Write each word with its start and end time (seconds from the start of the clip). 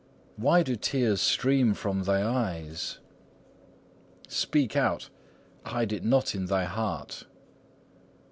Why 0.35 0.63
do 0.63 0.75
tears 0.75 1.21
stream 1.21 1.75
from 1.75 2.05
thy 2.05 2.23
eyes? 2.27 2.97
'"Speak 4.27 4.75
out, 4.75 5.11
hide 5.67 5.93
it 5.93 6.03
not 6.03 6.33
in 6.33 6.45
thy 6.45 6.63
heart." 6.65 7.27